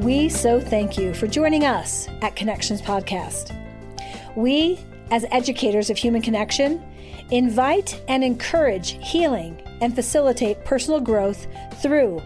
[0.00, 3.54] We so thank you for joining us at Connections Podcast.
[4.34, 4.80] We,
[5.10, 6.82] as educators of human connection,
[7.30, 11.46] invite and encourage healing and facilitate personal growth
[11.82, 12.22] through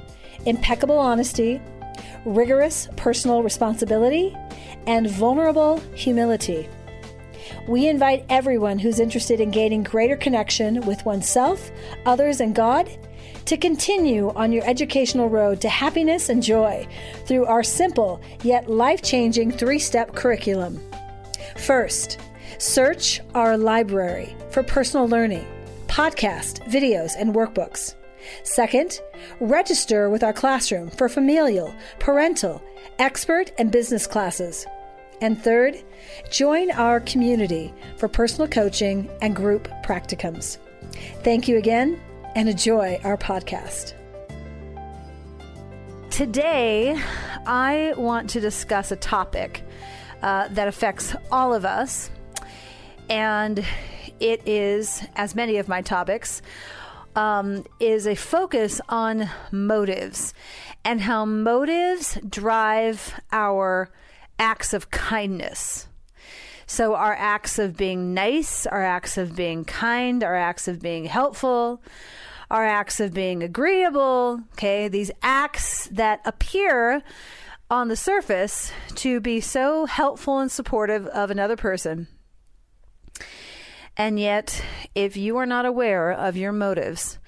[0.46, 1.60] impeccable honesty,
[2.24, 4.36] rigorous personal responsibility,
[4.86, 6.68] and vulnerable humility.
[7.66, 11.72] We invite everyone who's interested in gaining greater connection with oneself,
[12.06, 12.88] others, and God
[13.46, 16.86] to continue on your educational road to happiness and joy
[17.26, 20.80] through our simple yet life changing three step curriculum.
[21.56, 22.18] First,
[22.58, 25.46] search our library for personal learning,
[25.86, 27.94] podcast, videos, and workbooks.
[28.42, 29.00] Second,
[29.40, 32.62] register with our classroom for familial, parental,
[32.98, 34.66] expert, and business classes.
[35.20, 35.76] And third,
[36.30, 40.58] join our community for personal coaching and group practicums.
[41.22, 42.00] Thank you again
[42.34, 43.94] and enjoy our podcast.
[46.10, 47.00] Today,
[47.46, 49.64] I want to discuss a topic
[50.22, 52.10] uh, that affects all of us,
[53.08, 53.64] and
[54.20, 56.40] it is, as many of my topics,
[57.16, 60.34] um, is a focus on motives
[60.84, 63.90] and how motives drive our
[64.38, 65.88] acts of kindness.
[66.66, 71.04] So, our acts of being nice, our acts of being kind, our acts of being
[71.04, 71.82] helpful,
[72.50, 77.02] our acts of being agreeable, okay, these acts that appear
[77.70, 82.08] on the surface to be so helpful and supportive of another person.
[83.96, 84.62] And yet,
[84.94, 87.18] if you are not aware of your motives,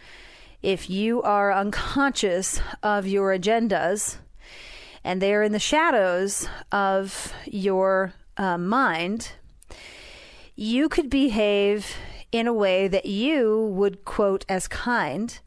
[0.63, 4.17] if you are unconscious of your agendas,
[5.05, 9.33] and they are in the shadows of your uh, mind,
[10.55, 11.97] you could behave
[12.33, 15.39] in a way that you would quote as kind.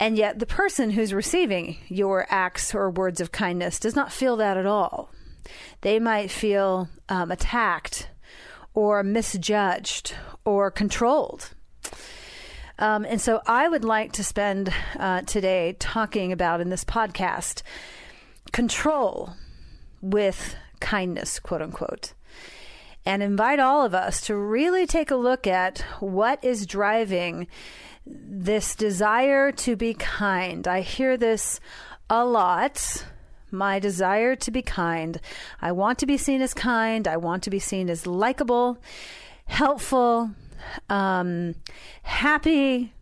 [0.00, 4.36] And yet, the person who's receiving your acts or words of kindness does not feel
[4.36, 5.10] that at all.
[5.82, 8.08] They might feel um, attacked
[8.74, 11.50] or misjudged or controlled.
[12.78, 17.62] Um, and so I would like to spend uh, today talking about in this podcast
[18.50, 19.34] control
[20.00, 22.12] with kindness, quote unquote,
[23.06, 27.46] and invite all of us to really take a look at what is driving
[28.04, 30.66] this desire to be kind.
[30.68, 31.60] I hear this
[32.10, 33.04] a lot
[33.52, 35.20] my desire to be kind.
[35.60, 37.06] I want to be seen as kind.
[37.06, 38.78] I want to be seen as likable,
[39.44, 40.30] helpful,
[40.88, 41.54] um,
[42.02, 42.94] happy,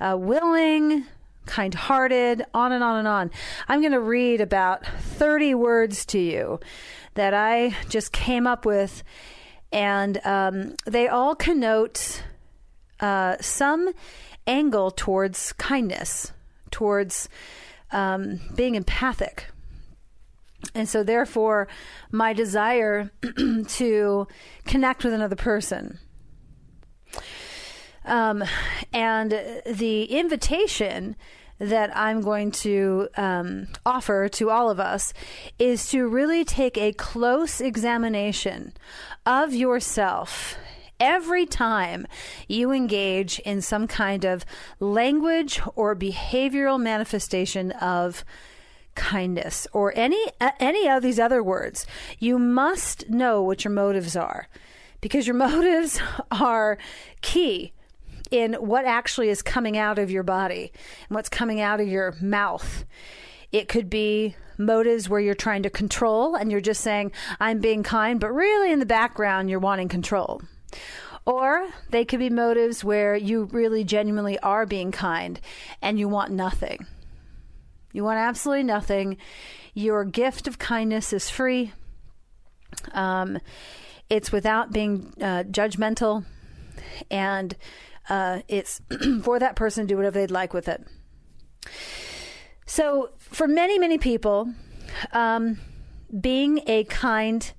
[0.00, 1.04] uh, willing,
[1.46, 3.30] kind hearted, on and on and on.
[3.68, 6.60] I'm going to read about 30 words to you
[7.16, 9.02] that I just came up with,
[9.72, 12.22] and um, they all connote
[13.00, 13.92] uh, some
[14.46, 16.32] angle towards kindness,
[16.70, 17.28] towards
[17.90, 19.46] um, being empathic.
[20.74, 21.68] And so, therefore,
[22.10, 23.10] my desire
[23.68, 24.28] to
[24.64, 25.98] connect with another person.
[28.04, 28.44] Um,
[28.92, 29.32] and
[29.66, 31.16] the invitation
[31.58, 35.12] that I'm going to um, offer to all of us
[35.58, 38.72] is to really take a close examination
[39.24, 40.56] of yourself
[40.98, 42.06] every time
[42.48, 44.44] you engage in some kind of
[44.80, 48.24] language or behavioral manifestation of
[48.94, 51.86] kindness or any uh, any of these other words.
[52.18, 54.48] You must know what your motives are
[55.00, 56.00] because your motives
[56.30, 56.78] are
[57.20, 57.72] key
[58.30, 60.72] in what actually is coming out of your body
[61.08, 62.84] and what's coming out of your mouth.
[63.52, 67.82] It could be motives where you're trying to control and you're just saying, I'm being
[67.82, 70.42] kind, but really in the background, you're wanting control.
[71.24, 75.40] Or they could be motives where you really genuinely are being kind
[75.82, 76.86] and you want nothing.
[77.92, 79.16] You want absolutely nothing.
[79.74, 81.72] Your gift of kindness is free.
[82.92, 83.38] Um,
[84.08, 86.24] it's without being uh, judgmental.
[87.10, 87.56] And
[88.08, 88.80] uh, it's
[89.22, 90.86] for that person to do whatever they'd like with it.
[92.66, 94.52] So, for many, many people,
[95.12, 95.58] um,
[96.20, 97.52] being a kind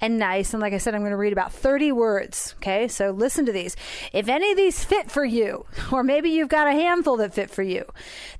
[0.00, 2.54] and nice, and like I said, I'm going to read about 30 words.
[2.58, 3.76] Okay, so listen to these.
[4.12, 7.50] If any of these fit for you, or maybe you've got a handful that fit
[7.50, 7.84] for you,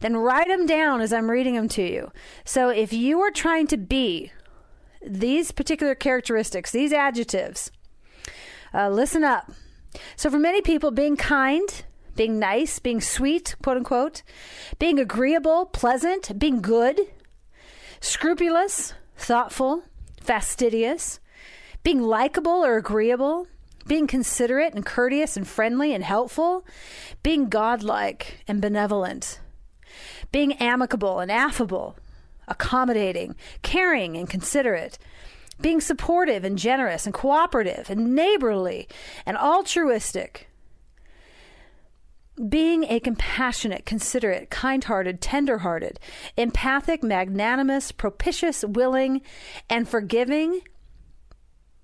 [0.00, 2.12] then write them down as I'm reading them to you.
[2.44, 4.32] So, if you are trying to be
[5.06, 7.70] these particular characteristics, these adjectives,
[8.74, 9.50] uh, listen up.
[10.16, 11.68] So, for many people, being kind,
[12.16, 14.22] being nice, being sweet, quote unquote,
[14.78, 17.00] being agreeable, pleasant, being good,
[18.00, 19.82] scrupulous, thoughtful,
[20.20, 21.20] fastidious,
[21.82, 23.46] being likable or agreeable,
[23.86, 26.66] being considerate and courteous and friendly and helpful,
[27.22, 29.40] being godlike and benevolent,
[30.32, 31.96] being amicable and affable,
[32.48, 34.98] accommodating, caring, and considerate,
[35.60, 38.88] being supportive and generous and cooperative and neighborly
[39.24, 40.48] and altruistic,
[42.48, 45.98] being a compassionate, considerate, kind hearted, tender hearted,
[46.36, 49.22] empathic, magnanimous, propitious, willing,
[49.70, 50.60] and forgiving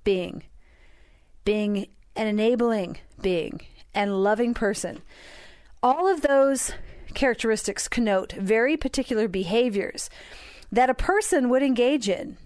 [0.05, 0.43] being,
[1.45, 1.87] being
[2.17, 3.61] an enabling being
[3.95, 5.01] and loving person.
[5.83, 6.73] All of those
[7.15, 10.11] characteristics connote very particular behaviors
[10.71, 12.37] that a person would engage in.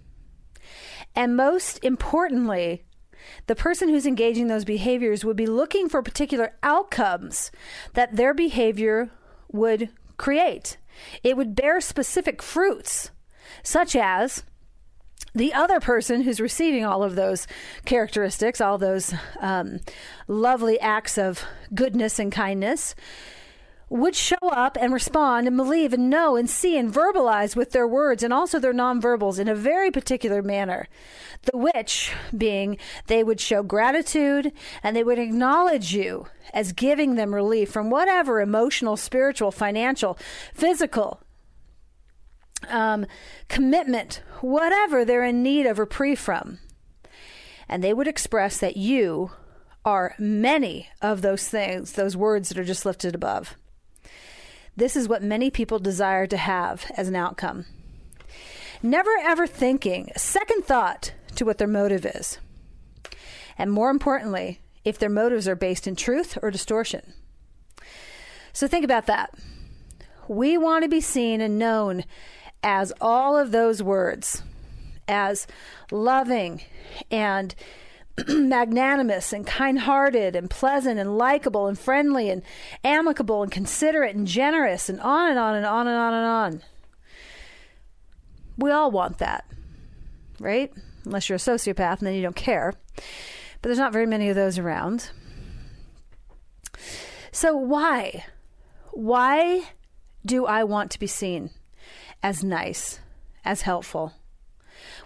[1.16, 2.84] And most importantly,
[3.46, 7.50] the person who's engaging those behaviors would be looking for particular outcomes
[7.94, 9.10] that their behavior
[9.50, 10.76] would create.
[11.22, 13.10] It would bear specific fruits,
[13.62, 14.44] such as
[15.34, 17.46] the other person who's receiving all of those
[17.84, 19.80] characteristics, all those um,
[20.28, 22.94] lovely acts of goodness and kindness,
[23.88, 27.86] would show up and respond and believe and know and see and verbalize with their
[27.86, 30.88] words and also their nonverbals in a very particular manner.
[31.42, 34.52] The which being they would show gratitude
[34.82, 40.18] and they would acknowledge you as giving them relief from whatever emotional, spiritual, financial,
[40.52, 41.20] physical
[42.68, 43.06] um,
[43.48, 46.58] commitment, whatever they're in need of reprieve from.
[47.68, 49.30] And they would express that you
[49.84, 53.56] are many of those things, those words that are just lifted above.
[54.76, 57.64] This is what many people desire to have as an outcome.
[58.82, 62.38] Never ever thinking second thought to what their motive is.
[63.56, 67.14] And more importantly, if their motives are based in truth or distortion.
[68.52, 69.34] So think about that.
[70.28, 72.04] We want to be seen and known
[72.62, 74.42] as all of those words,
[75.08, 75.46] as
[75.90, 76.62] loving
[77.10, 77.54] and
[78.28, 82.42] magnanimous and kind hearted and pleasant and likable and friendly and
[82.82, 86.62] amicable and considerate and generous and on and on and on and on and on.
[88.58, 89.44] We all want that,
[90.40, 90.72] right?
[91.04, 92.72] Unless you're a sociopath and then you don't care.
[92.94, 93.04] But
[93.62, 95.10] there's not very many of those around.
[97.32, 98.24] So, why?
[98.92, 99.64] Why
[100.24, 101.50] do I want to be seen?
[102.22, 102.98] as nice,
[103.44, 104.12] as helpful?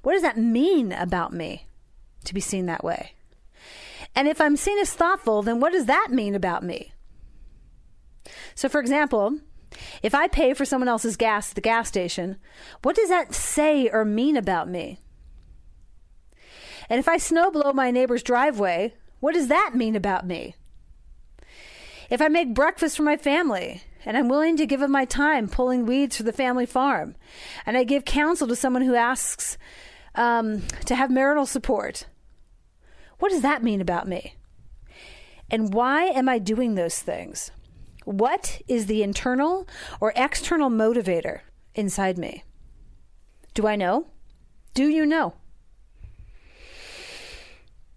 [0.02, 1.66] What does that mean about me
[2.24, 3.14] to be seen that way?
[4.14, 6.92] And if I'm seen as thoughtful, then what does that mean about me?
[8.54, 9.38] So, for example,
[10.02, 12.36] if I pay for someone else's gas at the gas station,
[12.82, 15.00] what does that say or mean about me?
[16.88, 20.56] And if I snow blow my neighbor's driveway, what does that mean about me?
[22.10, 25.48] If I make breakfast for my family and I'm willing to give of my time
[25.48, 27.14] pulling weeds for the family farm,
[27.64, 29.56] and I give counsel to someone who asks
[30.14, 32.06] um, to have marital support.
[33.18, 34.34] What does that mean about me?
[35.50, 37.50] And why am I doing those things?
[38.04, 39.68] What is the internal
[40.00, 41.40] or external motivator
[41.74, 42.44] inside me?
[43.54, 44.06] Do I know?
[44.74, 45.34] Do you know?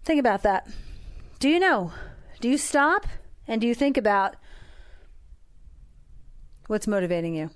[0.04, 0.68] Think about that.
[1.38, 1.92] Do you know?
[2.40, 3.06] Do you stop
[3.48, 4.36] and do you think about
[6.66, 7.50] What's motivating you?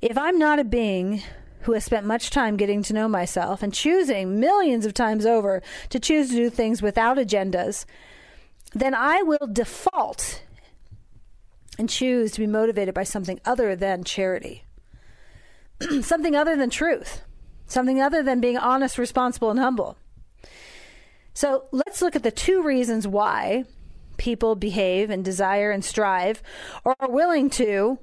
[0.00, 1.22] If I'm not a being
[1.62, 5.62] who has spent much time getting to know myself and choosing millions of times over
[5.90, 7.84] to choose to do things without agendas,
[8.72, 10.42] then I will default
[11.78, 14.64] and choose to be motivated by something other than charity,
[16.02, 17.22] something other than truth,
[17.66, 19.96] something other than being honest, responsible, and humble.
[21.34, 23.64] So let's look at the two reasons why
[24.16, 26.42] people behave and desire and strive
[26.84, 27.98] or are willing to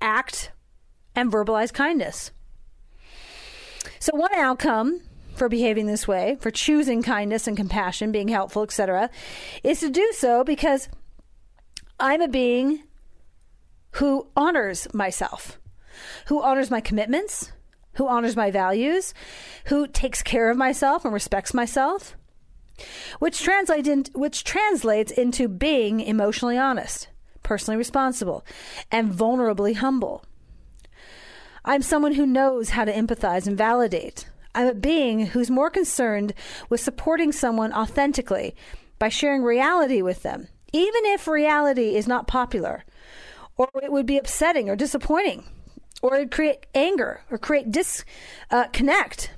[0.00, 0.50] act
[1.18, 2.30] and verbalize kindness.
[3.98, 5.00] So, one outcome
[5.34, 9.10] for behaving this way, for choosing kindness and compassion, being helpful, etc.,
[9.64, 10.88] is to do so because
[11.98, 12.84] I'm a being
[13.92, 15.58] who honors myself,
[16.26, 17.50] who honors my commitments,
[17.94, 19.12] who honors my values,
[19.66, 22.16] who takes care of myself and respects myself,
[23.18, 27.08] which translates in, which translates into being emotionally honest,
[27.42, 28.44] personally responsible,
[28.92, 30.22] and vulnerably humble.
[31.68, 34.26] I'm someone who knows how to empathize and validate.
[34.54, 36.32] I'm a being who's more concerned
[36.70, 38.56] with supporting someone authentically
[38.98, 42.84] by sharing reality with them, even if reality is not popular,
[43.58, 45.44] or it would be upsetting or disappointing,
[46.00, 49.30] or it'd create anger or create disconnect.
[49.30, 49.34] Uh,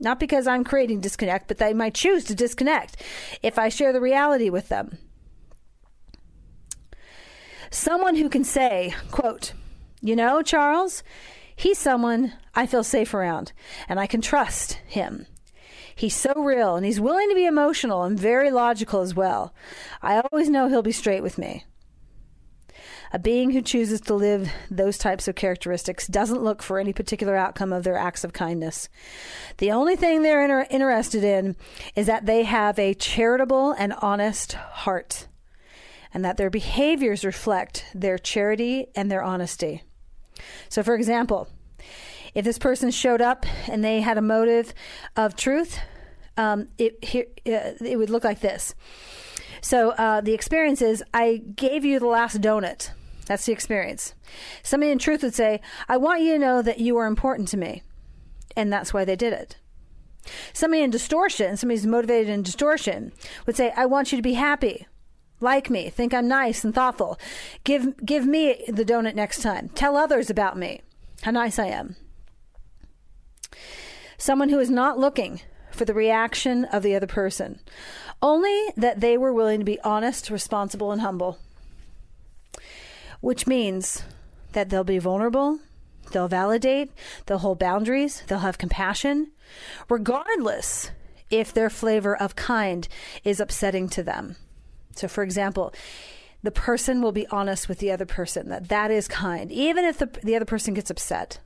[0.00, 3.00] not because I'm creating disconnect, but they might choose to disconnect
[3.44, 4.98] if I share the reality with them.
[7.70, 9.52] Someone who can say, quote,
[10.00, 11.04] you know, Charles,
[11.60, 13.52] he's someone I feel safe around
[13.86, 15.26] and I can trust him.
[15.94, 19.54] He's so real and he's willing to be emotional and very logical as well.
[20.00, 21.64] I always know he'll be straight with me.
[23.12, 27.36] A being who chooses to live those types of characteristics doesn't look for any particular
[27.36, 28.88] outcome of their acts of kindness.
[29.58, 31.56] The only thing they're inter- interested in
[31.94, 35.26] is that they have a charitable and honest heart,
[36.14, 39.82] and that their behaviors reflect their charity and their honesty.
[40.68, 41.48] So, for example,
[42.34, 44.72] if this person showed up and they had a motive
[45.16, 45.78] of truth,
[46.36, 48.74] um, it, here, uh, it would look like this.
[49.60, 52.90] So uh, the experience is I gave you the last donut.
[53.26, 54.14] That's the experience.
[54.62, 57.56] Somebody in truth would say, I want you to know that you are important to
[57.56, 57.82] me.
[58.56, 59.56] And that's why they did it.
[60.52, 63.12] Somebody in distortion, somebody who's motivated in distortion,
[63.46, 64.86] would say, I want you to be happy,
[65.40, 67.18] like me, think I'm nice and thoughtful.
[67.64, 69.70] Give, give me the donut next time.
[69.70, 70.82] Tell others about me,
[71.22, 71.96] how nice I am.
[74.18, 77.60] Someone who is not looking for the reaction of the other person,
[78.22, 81.38] only that they were willing to be honest, responsible, and humble.
[83.20, 84.02] Which means
[84.52, 85.60] that they'll be vulnerable,
[86.12, 86.90] they'll validate,
[87.26, 89.32] they'll hold boundaries, they'll have compassion,
[89.88, 90.90] regardless
[91.30, 92.88] if their flavor of kind
[93.24, 94.36] is upsetting to them.
[94.96, 95.72] So, for example,
[96.42, 99.98] the person will be honest with the other person that that is kind, even if
[99.98, 101.38] the, the other person gets upset.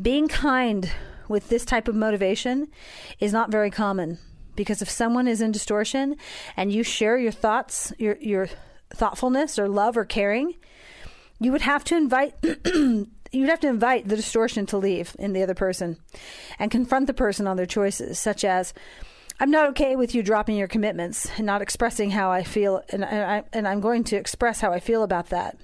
[0.00, 0.90] Being kind
[1.28, 2.68] with this type of motivation
[3.18, 4.18] is not very common
[4.54, 6.16] because if someone is in distortion
[6.56, 8.48] and you share your thoughts, your your
[8.90, 10.54] thoughtfulness or love or caring,
[11.40, 12.34] you would have to invite
[13.32, 15.96] you'd have to invite the distortion to leave in the other person
[16.58, 18.72] and confront the person on their choices, such as
[19.38, 23.04] I'm not okay with you dropping your commitments and not expressing how I feel, and,
[23.04, 25.58] I, and I'm going to express how I feel about that.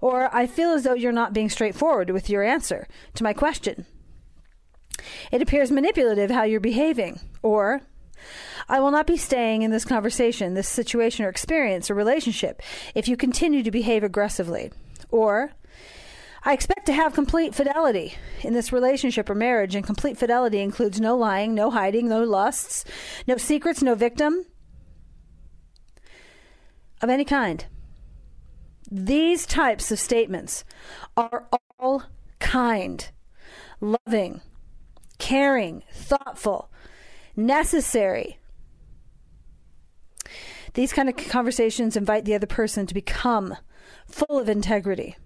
[0.00, 3.84] Or I feel as though you're not being straightforward with your answer to my question.
[5.32, 7.20] It appears manipulative how you're behaving.
[7.42, 7.82] Or,
[8.68, 12.62] I will not be staying in this conversation, this situation or experience or relationship
[12.94, 14.70] if you continue to behave aggressively.
[15.10, 15.52] Or,
[16.42, 21.00] I expect to have complete fidelity in this relationship or marriage, and complete fidelity includes
[21.00, 22.84] no lying, no hiding, no lusts,
[23.26, 24.46] no secrets, no victim
[27.02, 27.66] of any kind.
[28.90, 30.64] These types of statements
[31.16, 31.46] are
[31.78, 32.04] all
[32.38, 33.10] kind,
[33.80, 34.40] loving,
[35.18, 36.70] caring, thoughtful,
[37.36, 38.38] necessary.
[40.72, 43.56] These kind of conversations invite the other person to become
[44.06, 45.16] full of integrity.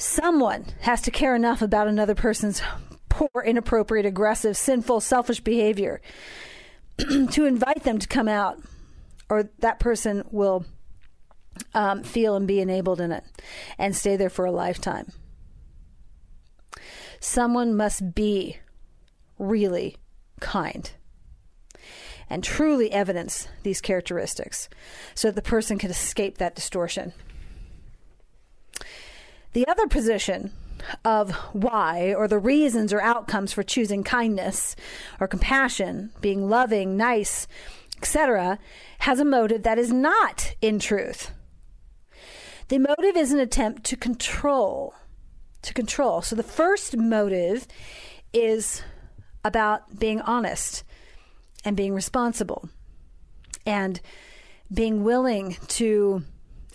[0.00, 2.62] Someone has to care enough about another person's
[3.10, 6.00] poor, inappropriate, aggressive, sinful, selfish behavior
[6.96, 8.58] to invite them to come out,
[9.28, 10.64] or that person will
[11.74, 13.24] um, feel and be enabled in it
[13.76, 15.12] and stay there for a lifetime.
[17.20, 18.56] Someone must be
[19.38, 19.98] really
[20.40, 20.90] kind
[22.30, 24.70] and truly evidence these characteristics
[25.14, 27.12] so that the person can escape that distortion.
[29.52, 30.52] The other position
[31.04, 34.76] of why or the reasons or outcomes for choosing kindness
[35.18, 37.46] or compassion, being loving, nice,
[37.98, 38.58] etc.,
[39.00, 41.32] has a motive that is not in truth.
[42.68, 44.94] The motive is an attempt to control
[45.62, 46.22] to control.
[46.22, 47.66] So the first motive
[48.32, 48.82] is
[49.44, 50.84] about being honest
[51.64, 52.68] and being responsible
[53.66, 54.00] and
[54.72, 56.22] being willing to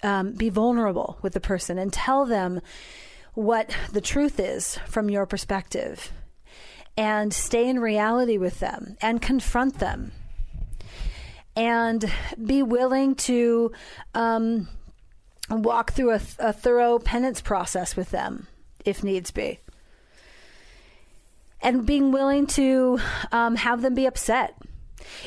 [0.05, 2.61] um, be vulnerable with the person and tell them
[3.33, 6.11] what the truth is from your perspective
[6.95, 10.11] and stay in reality with them and confront them
[11.55, 12.09] and
[12.43, 13.71] be willing to
[14.13, 14.67] um,
[15.49, 18.47] walk through a, a thorough penance process with them
[18.85, 19.59] if needs be.
[21.61, 22.99] And being willing to
[23.31, 24.55] um, have them be upset,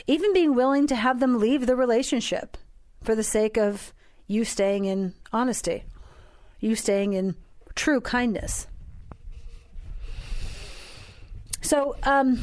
[0.06, 2.56] even being willing to have them leave the relationship
[3.02, 3.92] for the sake of
[4.28, 5.82] you staying in honesty,
[6.61, 7.35] you staying in
[7.75, 8.68] true kindness.
[11.61, 12.40] So, um,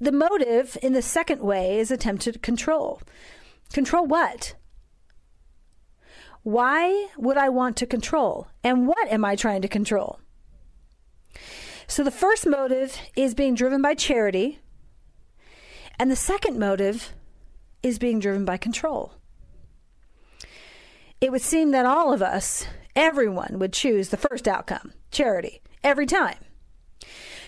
[0.00, 3.00] the motive in the second way is attempted control.
[3.72, 4.54] Control what?
[6.42, 8.48] Why would I want to control?
[8.64, 10.18] And what am I trying to control?
[11.86, 14.58] So the first motive is being driven by charity,
[15.98, 17.12] and the second motive
[17.82, 19.12] is being driven by control.
[21.22, 26.04] It would seem that all of us, everyone, would choose the first outcome charity every
[26.04, 26.38] time.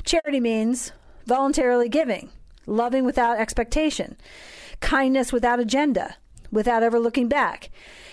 [0.05, 0.93] Charity means
[1.27, 2.31] voluntarily giving,
[2.67, 4.17] loving without expectation,
[4.79, 6.15] kindness without agenda,
[6.53, 7.69] without ever looking back.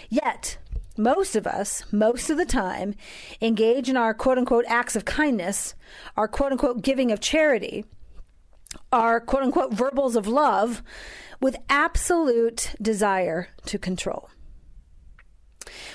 [0.10, 0.58] Yet,
[0.98, 2.96] most of us, most of the time,
[3.40, 5.76] engage in our quote unquote acts of kindness,
[6.18, 7.86] our quote unquote giving of charity,
[8.92, 10.82] our quote unquote verbals of love
[11.40, 14.28] with absolute desire to control.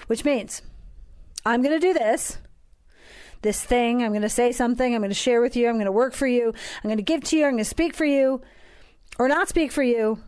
[0.06, 0.62] Which means
[1.44, 2.38] I'm going to do this.
[3.42, 5.84] This thing, I'm going to say something, I'm going to share with you, I'm going
[5.84, 8.06] to work for you, I'm going to give to you, I'm going to speak for
[8.06, 8.40] you,
[9.18, 10.18] or not speak for you.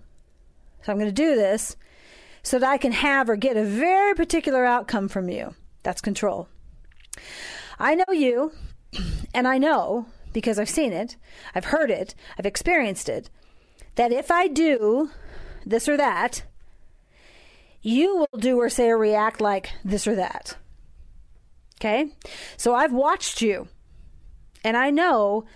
[0.83, 1.77] So I'm going to do this
[2.43, 5.55] so that I can have or get a very particular outcome from you.
[5.83, 6.49] That's control.
[7.79, 8.53] I know you,
[9.35, 11.17] and I know because I've seen it,
[11.55, 13.31] I've heard it, I've experienced it,
[13.97, 15.11] that if I do
[15.67, 16.45] this or that,
[17.89, 20.57] you will do or say or react like this or that.
[21.81, 22.07] Okay?
[22.57, 23.69] So I've watched you,
[24.65, 25.47] and I know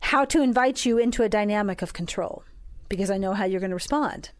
[0.00, 2.44] how to invite you into a dynamic of control
[2.88, 4.30] because I know how you're going to respond.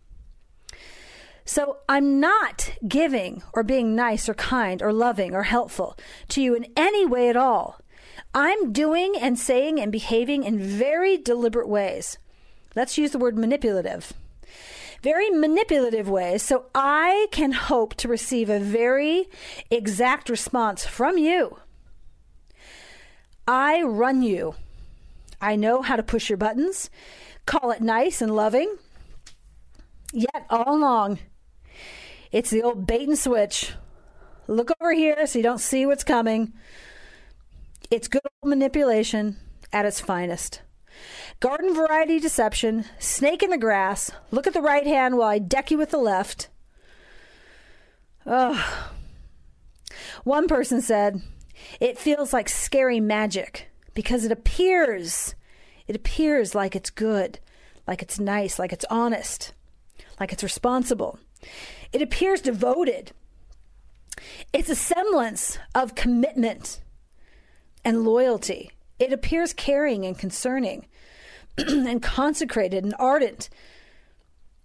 [1.45, 5.97] So I'm not giving or being nice or kind or loving or helpful
[6.29, 7.81] to you in any way at all.
[8.35, 12.19] I'm doing and saying and behaving in very deliberate ways.
[12.77, 14.13] Let's use the word manipulative.
[15.03, 19.29] Very manipulative ways, so I can hope to receive a very
[19.71, 21.59] exact response from you.
[23.49, 24.55] I run you.
[25.41, 26.91] I know how to push your buttons,
[27.47, 28.77] call it nice and loving.
[30.13, 31.19] Yet, all along,
[32.31, 33.73] it's the old bait and switch.
[34.47, 36.53] Look over here so you don't see what's coming.
[37.91, 39.37] It's good old manipulation
[39.73, 40.61] at its finest.
[41.41, 45.71] Garden variety deception, snake in the grass, look at the right hand while I deck
[45.71, 46.49] you with the left.
[48.27, 48.91] Ugh.
[50.25, 51.23] One person said,
[51.81, 55.35] it feels like scary magic because it appears,
[55.87, 57.39] it appears like it's good,
[57.87, 59.53] like it's nice, like it's honest,
[60.19, 61.19] like it's responsible.
[61.93, 63.13] It appears devoted.
[64.53, 66.81] It's a semblance of commitment
[67.85, 68.71] and loyalty.
[68.99, 70.87] It appears caring and concerning
[71.59, 73.49] and consecrated and ardent.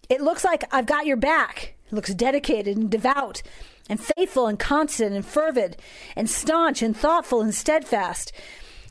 [0.10, 1.76] It looks like I've got your back.
[1.88, 3.41] It looks dedicated and devout
[3.89, 5.78] and faithful and constant and fervid
[6.15, 8.32] and staunch and thoughtful and steadfast.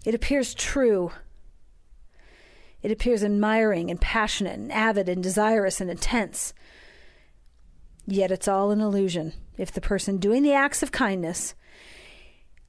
[0.04, 1.12] It appears true.
[2.82, 6.52] It appears admiring and passionate and avid and desirous and intense.
[8.06, 11.54] Yet it's all an illusion if the person doing the acts of kindness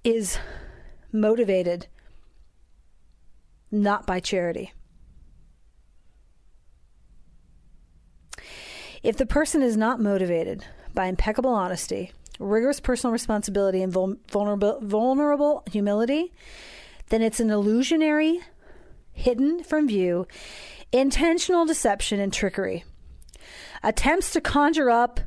[0.03, 0.37] is
[1.11, 1.87] motivated
[3.71, 4.71] not by charity.
[9.05, 10.65] If the person is not motivated
[10.95, 16.33] by impeccable honesty, rigorous personal responsibility, and vulnerable, vulnerable humility,
[17.09, 18.41] then it's an illusionary,
[19.13, 20.27] hidden from view,
[20.91, 22.83] intentional deception and trickery.
[23.83, 25.19] Attempts to conjure up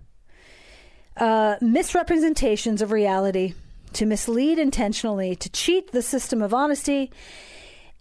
[1.16, 3.54] uh, misrepresentations of reality
[3.92, 7.12] to mislead intentionally, to cheat the system of honesty,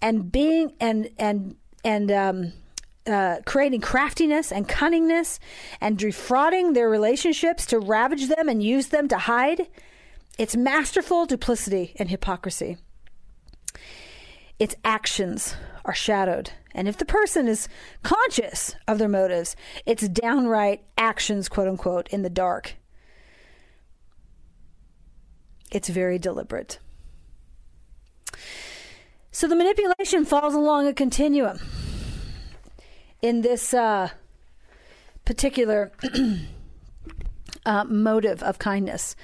[0.02, 2.54] and being and and and um,
[3.08, 5.40] uh, creating craftiness and cunningness
[5.80, 9.68] and defrauding their relationships to ravage them and use them to hide.
[10.38, 12.78] It's masterful duplicity and hypocrisy.
[14.60, 16.52] Its actions are shadowed.
[16.74, 17.68] And if the person is
[18.04, 22.76] conscious of their motives, it's downright actions, quote unquote, in the dark.
[25.72, 26.80] It's very deliberate.
[29.32, 31.60] So the manipulation falls along a continuum
[33.22, 34.10] in this uh,
[35.26, 35.92] particular
[37.66, 39.16] uh, motive of kindness.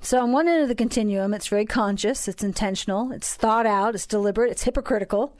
[0.00, 3.94] So, on one end of the continuum, it's very conscious, it's intentional, it's thought out,
[3.94, 5.36] it's deliberate, it's hypocritical.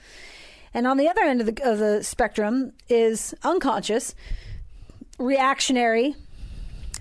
[0.73, 4.15] And on the other end of the, of the spectrum is unconscious,
[5.19, 6.15] reactionary,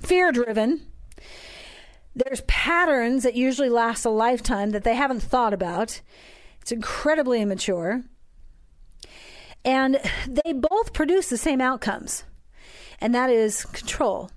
[0.02, 0.82] fear driven,
[2.16, 6.02] there's patterns that usually last a lifetime that they haven't thought about.
[6.62, 8.04] It's incredibly immature.
[9.63, 12.24] And they both produce the same outcomes,
[13.00, 14.32] and that is control.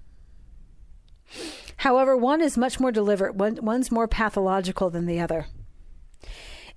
[1.78, 5.46] However, one is much more deliberate, one, one's more pathological than the other.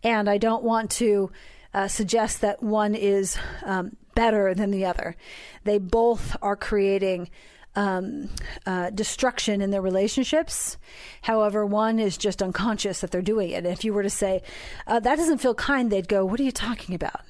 [0.04, 1.32] And I don't want to
[1.74, 5.16] uh, suggest that one is um, better than the other.
[5.64, 7.30] They both are creating
[7.76, 8.30] um,
[8.66, 10.78] uh, destruction in their relationships.
[11.22, 13.58] However, one is just unconscious that they're doing it.
[13.58, 14.42] And if you were to say,
[14.88, 17.22] uh, that doesn't feel kind, they'd go, What are you talking about?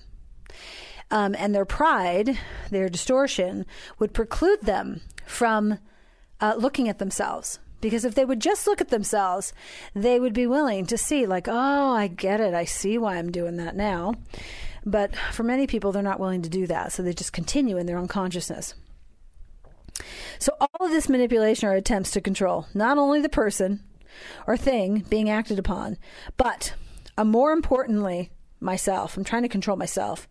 [1.09, 2.37] Um, and their pride,
[2.69, 3.65] their distortion,
[3.97, 5.79] would preclude them from
[6.41, 7.59] uh, looking at themselves.
[7.79, 9.53] Because if they would just look at themselves,
[9.93, 12.53] they would be willing to see, like, oh, I get it.
[12.53, 14.15] I see why I'm doing that now.
[14.85, 16.91] But for many people, they're not willing to do that.
[16.91, 18.73] So they just continue in their unconsciousness.
[20.39, 23.83] So, all of this manipulation are attempts to control not only the person
[24.45, 25.97] or thing being acted upon,
[26.37, 26.73] but
[27.17, 29.17] uh, more importantly, myself.
[29.17, 30.27] I'm trying to control myself.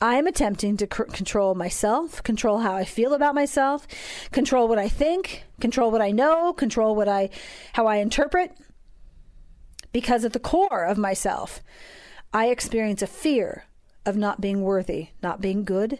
[0.00, 3.86] I am attempting to c- control myself, control how I feel about myself,
[4.30, 7.30] control what I think, control what I know, control what I
[7.72, 8.56] how I interpret.
[9.92, 11.62] Because at the core of myself,
[12.32, 13.64] I experience a fear
[14.06, 15.98] of not being worthy, not being good,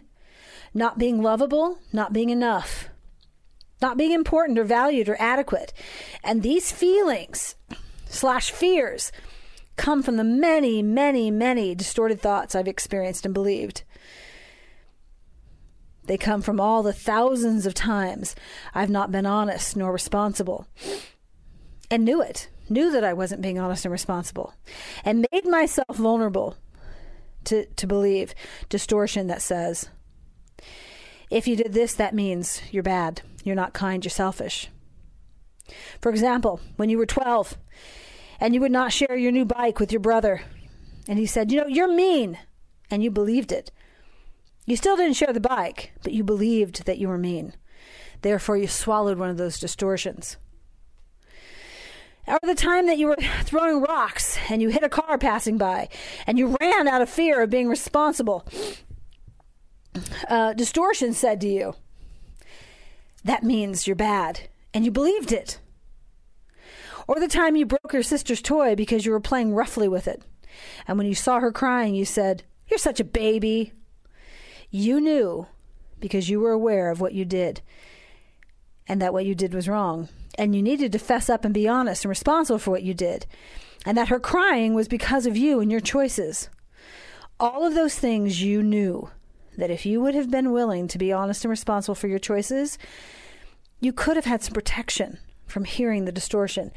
[0.73, 2.89] not being lovable, not being enough,
[3.83, 5.73] not being important or valued or adequate.
[6.23, 7.57] And these feelings
[8.07, 9.11] slash fears
[9.77, 13.85] come from the many, many, many distorted thoughts I've experienced and believed.
[16.09, 18.35] They come from all the thousands of times
[18.75, 20.67] I've not been honest nor responsible
[21.91, 24.55] and knew it, knew that I wasn't being honest and responsible,
[25.05, 26.57] and made myself vulnerable
[27.45, 28.35] to, to believe
[28.71, 29.91] distortion that says,
[31.31, 34.71] if you did this, that means you're bad, you're not kind, you're selfish.
[36.01, 37.59] For example, when you were 12
[38.41, 40.41] and you would not share your new bike with your brother,
[41.07, 42.39] and he said, You know, you're mean,
[42.91, 43.71] and you believed it.
[44.69, 47.55] You still didn't share the bike, but you believed that you were mean.
[48.21, 50.37] Therefore, you swallowed one of those distortions.
[52.27, 55.89] Or the time that you were throwing rocks and you hit a car passing by
[56.27, 58.47] and you ran out of fear of being responsible.
[60.29, 61.75] Uh, distortion said to you,
[63.25, 64.51] that means you're bad.
[64.75, 65.61] And you believed it.
[67.07, 70.23] Or the time you broke your sister's toy because you were playing roughly with it.
[70.87, 73.73] And when you saw her crying, you said, You're such a baby.
[74.71, 75.47] You knew
[76.01, 77.61] because you were aware of what you did
[78.87, 80.09] and that what you did was wrong.
[80.37, 83.27] And you needed to fess up and be honest and responsible for what you did.
[83.85, 86.49] And that her crying was because of you and your choices.
[87.41, 89.11] All of those things you knew
[89.57, 92.79] that if you would have been willing to be honest and responsible for your choices,
[93.81, 96.71] you could have had some protection from hearing the distortion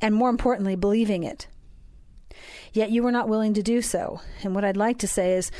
[0.00, 1.46] and, more importantly, believing it.
[2.76, 4.20] Yet you were not willing to do so.
[4.42, 5.50] And what I'd like to say is,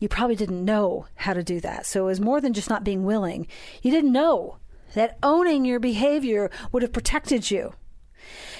[0.00, 1.84] you probably didn't know how to do that.
[1.84, 3.46] So it was more than just not being willing.
[3.82, 4.56] You didn't know
[4.94, 7.74] that owning your behavior would have protected you.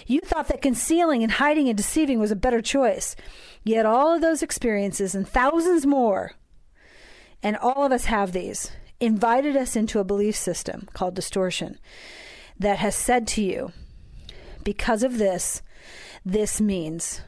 [0.07, 3.17] You thought that concealing and hiding and deceiving was a better choice.
[3.65, 6.33] Yet all of those experiences and thousands more,
[7.43, 11.79] and all of us have these, invited us into a belief system called distortion
[12.59, 13.73] that has said to you,
[14.65, 15.63] because of this,
[16.27, 17.23] this means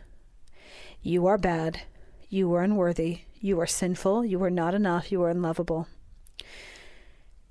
[1.04, 1.82] you are bad,
[2.30, 5.86] you are unworthy, you are sinful, you are not enough, you are unlovable.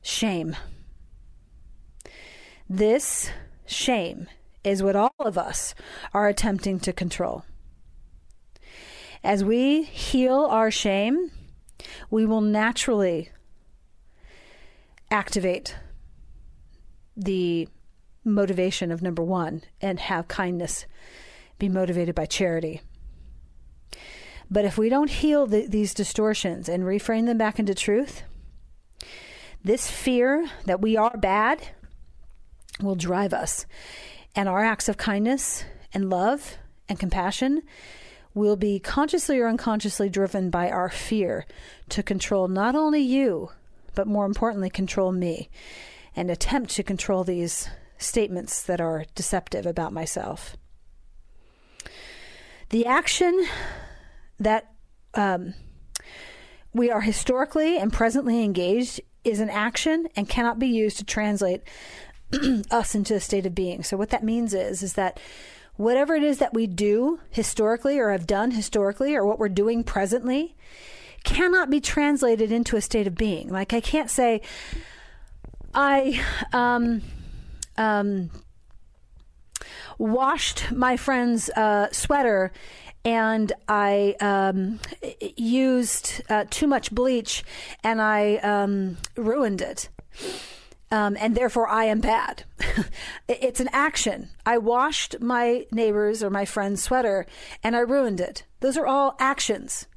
[0.01, 0.55] Shame.
[2.67, 3.29] This
[3.67, 4.27] shame
[4.63, 5.75] is what all of us
[6.15, 7.45] are attempting to control.
[9.23, 11.29] As we heal our shame,
[12.09, 13.29] we will naturally
[15.11, 15.75] activate
[17.15, 17.67] the
[18.25, 20.87] motivation of number one and have kindness
[21.59, 22.81] be motivated by charity.
[24.53, 28.21] But if we don't heal the, these distortions and reframe them back into truth,
[29.63, 31.69] this fear that we are bad
[32.79, 33.65] will drive us.
[34.35, 37.63] And our acts of kindness and love and compassion
[38.35, 41.47] will be consciously or unconsciously driven by our fear
[41.89, 43.49] to control not only you,
[43.95, 45.49] but more importantly, control me
[46.15, 50.55] and attempt to control these statements that are deceptive about myself.
[52.69, 53.47] The action
[54.43, 54.71] that
[55.13, 55.53] um,
[56.73, 61.62] we are historically and presently engaged is an action and cannot be used to translate
[62.71, 63.84] us into a state of being.
[63.84, 65.19] So what that means is is that
[65.75, 69.84] whatever it is that we do historically or have done historically or what we're doing
[69.84, 70.56] presently
[71.23, 73.49] cannot be translated into a state of being.
[73.49, 74.41] Like I can't say
[75.73, 77.01] I um
[77.77, 78.29] um
[79.97, 82.51] washed my friend's uh, sweater
[83.05, 84.79] and I um,
[85.35, 87.43] used uh, too much bleach
[87.83, 89.89] and I um, ruined it.
[90.89, 92.43] Um, and therefore I am bad.
[93.27, 94.29] it's an action.
[94.45, 97.25] I washed my neighbor's or my friend's sweater
[97.63, 98.43] and I ruined it.
[98.59, 99.87] Those are all actions.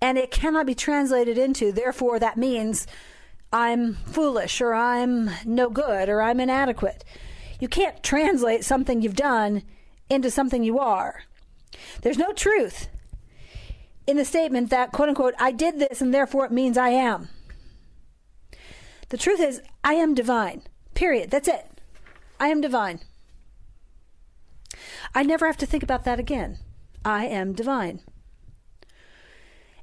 [0.00, 2.86] And it cannot be translated into, therefore, that means
[3.52, 7.02] I'm foolish or I'm no good or I'm inadequate.
[7.58, 9.62] You can't translate something you've done
[10.10, 11.22] into something you are.
[12.02, 12.88] There's no truth
[14.06, 17.28] in the statement that, quote unquote, I did this and therefore it means I am.
[19.08, 20.62] The truth is, I am divine.
[20.94, 21.30] Period.
[21.30, 21.66] That's it.
[22.40, 23.00] I am divine.
[25.14, 26.58] I never have to think about that again.
[27.04, 28.00] I am divine.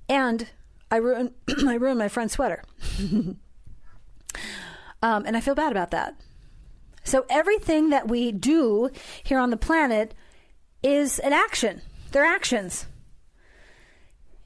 [0.08, 0.50] And
[0.90, 1.34] I ruined,
[1.68, 2.64] I ruined my friend's sweater.
[3.00, 3.38] um,
[5.02, 6.16] and I feel bad about that.
[7.04, 8.90] So everything that we do
[9.24, 10.14] here on the planet
[10.82, 11.82] is an action.
[12.12, 12.86] They're actions.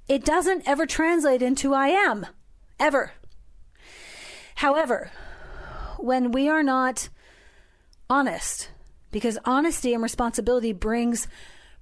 [0.07, 2.25] It doesn't ever translate into I am.
[2.79, 3.13] ever.
[4.55, 5.11] However,
[5.97, 7.09] when we are not
[8.09, 8.69] honest,
[9.11, 11.27] because honesty and responsibility brings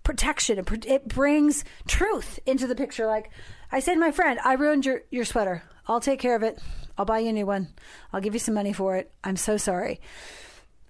[0.04, 3.08] protection, it brings truth into the picture.
[3.08, 3.32] Like
[3.72, 5.64] I said my friend, I ruined your, your sweater.
[5.88, 6.60] I'll take care of it.
[6.98, 7.70] I'll buy you a new one.
[8.14, 9.12] I'll give you some money for it.
[9.24, 10.00] I'm so sorry.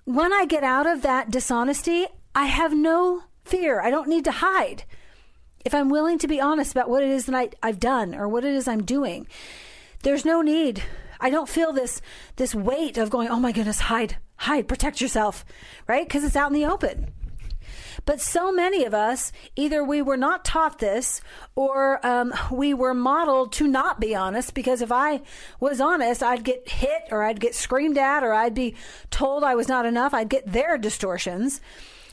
[0.03, 3.81] When I get out of that dishonesty, I have no fear.
[3.81, 4.83] I don't need to hide.
[5.63, 8.27] If I'm willing to be honest about what it is that I, I've done or
[8.27, 9.27] what it is I'm doing,
[10.03, 10.83] there's no need.
[11.19, 12.01] I don't feel this
[12.37, 15.45] this weight of going, oh my goodness, hide, hide, protect yourself,
[15.87, 16.07] right?
[16.07, 17.13] Because it's out in the open.
[18.05, 21.21] But so many of us, either we were not taught this
[21.55, 25.21] or um, we were modeled to not be honest because if I
[25.59, 28.75] was honest, I'd get hit or I'd get screamed at or I'd be
[29.11, 30.13] told I was not enough.
[30.13, 31.61] I'd get their distortions.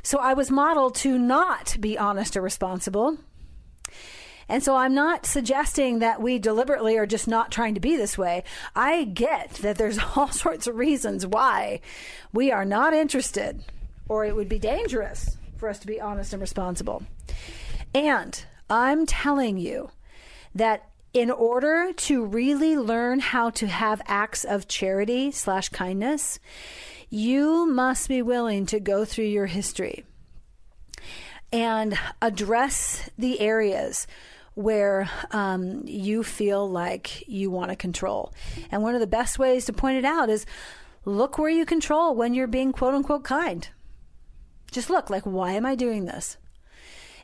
[0.03, 3.19] So I was modeled to not be honest or responsible.
[4.49, 8.17] And so I'm not suggesting that we deliberately are just not trying to be this
[8.17, 8.45] way.
[8.75, 11.81] I get that there's all sorts of reasons why
[12.33, 13.63] we are not interested
[14.09, 17.03] or it would be dangerous for us to be honest and responsible.
[17.95, 19.91] And I'm telling you
[20.55, 26.39] that in order to really learn how to have acts of charity slash kindness,
[27.11, 30.05] you must be willing to go through your history
[31.53, 34.07] and address the areas
[34.55, 38.33] where um, you feel like you want to control.
[38.71, 40.45] And one of the best ways to point it out is
[41.05, 43.69] look where you control when you're being quote unquote kind.
[44.71, 46.37] Just look like, why am I doing this?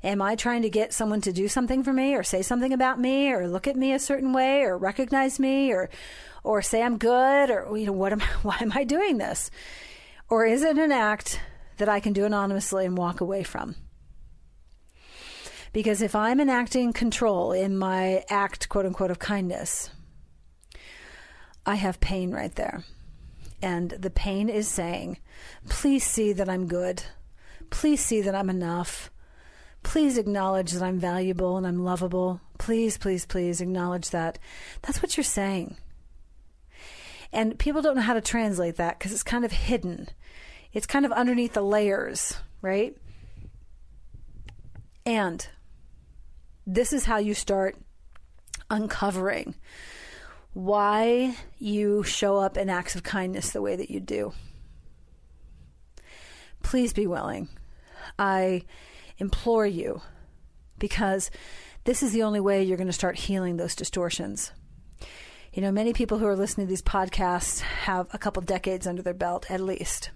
[0.04, 3.00] Am I trying to get someone to do something for me or say something about
[3.00, 5.88] me or look at me a certain way or recognize me or
[6.42, 9.50] or say I'm good or you know what am why am I doing this?
[10.28, 11.40] Or is it an act
[11.78, 13.76] that I can do anonymously and walk away from?
[15.72, 19.90] Because if I'm enacting control in my act, quote unquote, of kindness,
[21.66, 22.84] I have pain right there.
[23.62, 25.18] And the pain is saying,
[25.68, 27.02] please see that I'm good.
[27.70, 29.10] Please see that I'm enough.
[29.84, 32.40] Please acknowledge that I'm valuable and I'm lovable.
[32.58, 34.40] Please, please, please acknowledge that.
[34.82, 35.76] That's what you're saying.
[37.32, 40.08] And people don't know how to translate that because it's kind of hidden.
[40.72, 42.96] It's kind of underneath the layers, right?
[45.06, 45.46] And
[46.66, 47.76] this is how you start
[48.70, 49.54] uncovering
[50.54, 54.32] why you show up in acts of kindness the way that you do.
[56.62, 57.48] Please be willing
[58.18, 58.62] I
[59.18, 60.02] implore you
[60.78, 61.30] because
[61.84, 64.52] this is the only way you're going to start healing those distortions.
[65.52, 69.02] You know, many people who are listening to these podcasts have a couple decades under
[69.02, 70.10] their belt at least.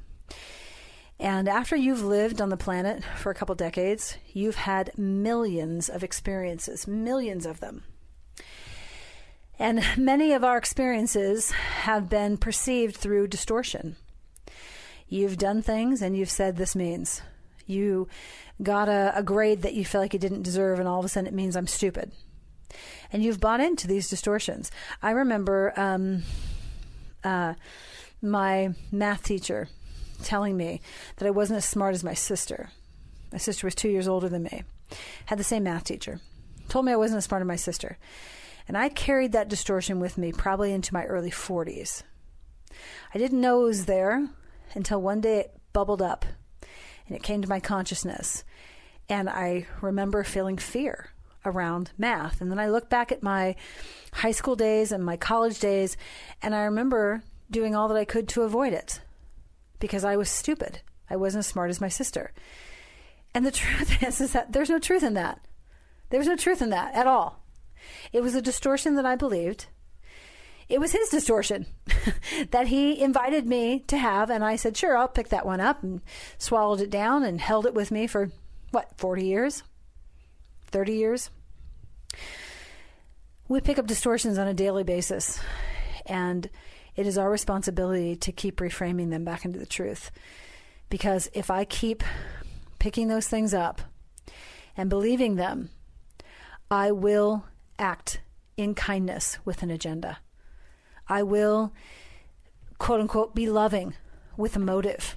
[1.21, 6.05] And after you've lived on the planet for a couple decades, you've had millions of
[6.05, 7.85] experiences, millions of them.
[9.59, 13.97] And many of our experiences have been perceived through distortion.
[15.09, 17.23] You've done things and you've said this means
[17.69, 18.09] you
[18.63, 21.09] got a, a grade that you feel like you didn't deserve, and all of a
[21.09, 22.13] sudden it means I'm stupid.
[23.13, 24.71] And you've bought into these distortions.
[25.03, 26.23] I remember um,
[27.25, 27.55] uh,
[28.21, 29.69] my math teacher
[30.23, 30.81] telling me
[31.17, 32.71] that I wasn't as smart as my sister.
[33.33, 34.65] My sister was two years older than me,
[35.27, 36.21] had the same math teacher,
[36.69, 37.99] told me I wasn't as smart as my sister.
[38.67, 42.03] And I carried that distortion with me probably into my early 40s.
[43.15, 44.29] I didn't know it was there
[44.75, 46.27] until one day it bubbled up
[47.09, 48.45] and it came to my consciousness.
[49.09, 51.11] And I remember feeling fear
[51.45, 52.41] around math.
[52.41, 53.57] And then I look back at my
[54.13, 55.97] high school days and my college days,
[56.43, 59.01] and I remember doing all that I could to avoid it
[59.81, 60.81] because I was stupid.
[61.09, 62.33] I wasn't as smart as my sister.
[63.35, 65.41] And the truth is, is that there's no truth in that.
[66.11, 67.43] There's no truth in that at all.
[68.13, 69.67] It was a distortion that I believed
[70.69, 71.67] it was his distortion
[72.51, 74.31] that he invited me to have.
[74.31, 76.03] And I said, sure, I'll pick that one up and
[76.37, 78.31] swallowed it down and held it with me for
[78.71, 79.63] what, 40 years?
[80.67, 81.31] 30 years?
[83.49, 85.41] We pick up distortions on a daily basis.
[86.05, 86.51] And
[86.97, 90.11] it is our responsibility to keep reframing them back into the truth.
[90.91, 92.03] Because if I keep
[92.79, 93.81] picking those things up
[94.77, 95.71] and believing them,
[96.71, 97.45] I will
[97.79, 98.21] act
[98.57, 100.19] in kindness with an agenda.
[101.09, 101.73] I will,
[102.79, 103.95] quote unquote, be loving
[104.37, 105.17] with a motive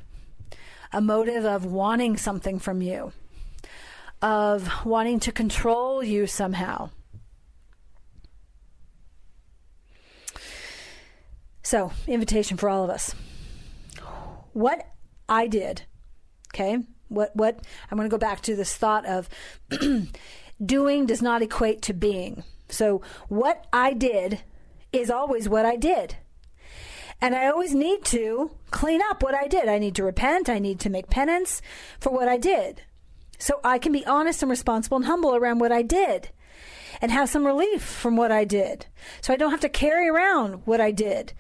[0.92, 3.14] a motive of wanting something from you,
[4.22, 6.90] of wanting to control you somehow.
[11.64, 13.16] So, invitation for all of us.
[14.52, 14.86] What
[15.30, 15.84] I did,
[16.54, 16.80] okay?
[17.08, 19.30] What what I'm going to go back to this thought of
[20.66, 22.44] doing does not equate to being.
[22.68, 24.42] So, what I did
[24.92, 26.18] is always what I did.
[27.22, 29.68] And I always need to clean up what I did.
[29.68, 30.50] I need to repent.
[30.50, 31.62] I need to make penance
[32.00, 32.82] for what I did.
[33.38, 36.30] So I can be honest and responsible and humble around what I did
[37.00, 38.88] and have some relief from what I did.
[39.22, 41.34] So I don't have to carry around what I did.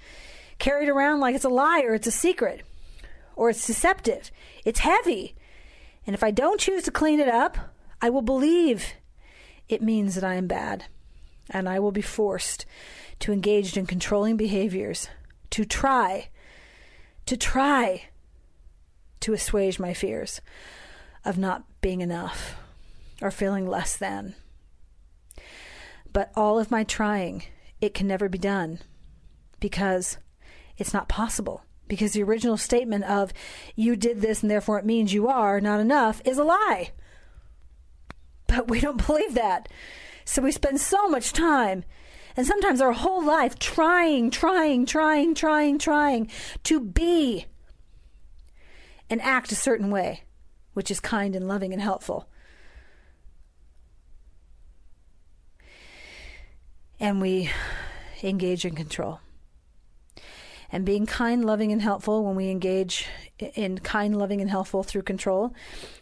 [0.59, 2.63] Carry it around like it's a lie or it's a secret
[3.35, 4.31] or it's deceptive.
[4.65, 5.35] It's heavy.
[6.05, 7.57] And if I don't choose to clean it up,
[8.01, 8.93] I will believe
[9.67, 10.85] it means that I am bad.
[11.49, 12.65] And I will be forced
[13.21, 15.07] to engage in controlling behaviors,
[15.51, 16.29] to try,
[17.25, 18.03] to try
[19.21, 20.41] to assuage my fears
[21.23, 22.55] of not being enough
[23.21, 24.35] or feeling less than.
[26.11, 27.43] But all of my trying,
[27.79, 28.79] it can never be done
[29.59, 30.17] because
[30.77, 31.63] it's not possible.
[31.87, 33.33] Because the original statement of
[33.75, 36.91] you did this and therefore it means you are not enough is a lie.
[38.47, 39.69] But we don't believe that.
[40.25, 41.83] So we spend so much time
[42.37, 46.29] and sometimes our whole life trying, trying, trying, trying, trying
[46.63, 47.45] to be
[49.09, 50.23] and act a certain way,
[50.73, 52.27] which is kind and loving and helpful.
[57.01, 57.49] and we
[58.23, 59.19] engage in control.
[60.71, 63.05] And being kind, loving, and helpful when we engage
[63.39, 65.53] in kind, loving, and helpful through control,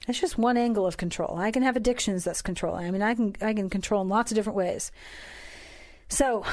[0.06, 1.40] that's just one angle of control.
[1.40, 2.76] I can have addictions that's control.
[2.76, 4.92] I mean, I can I can control in lots of different ways.
[6.10, 6.44] So,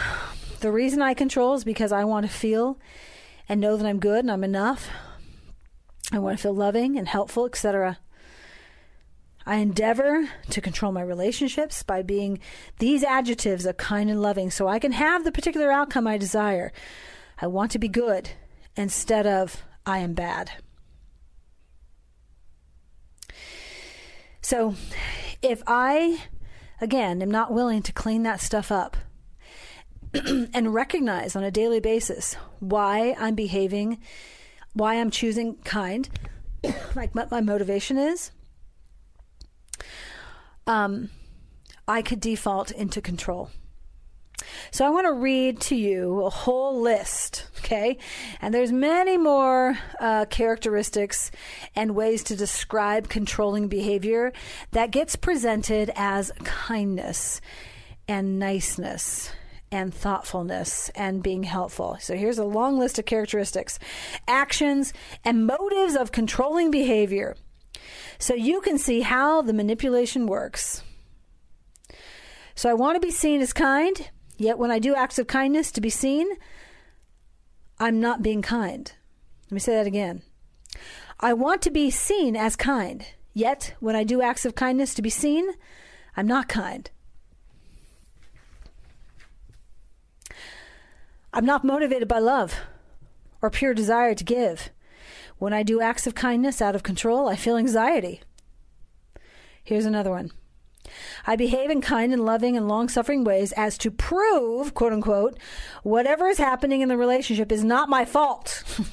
[0.61, 2.79] the reason I control is because I want to feel
[3.49, 4.88] and know that I'm good and I'm enough.
[6.12, 7.99] I want to feel loving and helpful, etc.
[9.47, 12.38] I endeavor to control my relationships by being
[12.79, 16.73] these adjectives of kind and loving so I can have the particular outcome I desire.
[17.40, 18.31] I want to be good
[18.77, 20.51] instead of I am bad.
[24.42, 24.75] So
[25.42, 26.23] if I,
[26.81, 28.97] again, am not willing to clean that stuff up
[30.55, 33.98] and recognize on a daily basis why I'm behaving,
[34.72, 36.09] why I'm choosing kind,
[36.94, 38.31] like what my motivation is,
[40.66, 41.11] um,
[41.87, 43.50] I could default into control.
[44.70, 47.96] So I want to read to you a whole list, okay?
[48.42, 51.31] And there's many more uh, characteristics
[51.74, 54.33] and ways to describe controlling behavior
[54.72, 57.40] that gets presented as kindness
[58.09, 59.33] and niceness
[59.70, 61.96] and thoughtfulness and being helpful.
[62.00, 63.79] So here's a long list of characteristics,
[64.29, 64.92] actions,
[65.24, 67.37] and motives of controlling behavior.
[68.18, 70.83] So you can see how the manipulation works.
[72.55, 75.70] So I want to be seen as kind, yet when I do acts of kindness
[75.72, 76.26] to be seen,
[77.79, 78.90] I'm not being kind.
[79.44, 80.22] Let me say that again.
[81.20, 85.02] I want to be seen as kind, yet when I do acts of kindness to
[85.02, 85.50] be seen,
[86.16, 86.90] I'm not kind.
[91.37, 92.55] I'm not motivated by love
[93.42, 94.70] or pure desire to give.
[95.37, 98.22] When I do acts of kindness out of control, I feel anxiety.
[99.62, 100.31] Here's another one.
[101.27, 105.38] I behave in kind and loving and long suffering ways as to prove, quote unquote,
[105.83, 108.64] whatever is happening in the relationship is not my fault.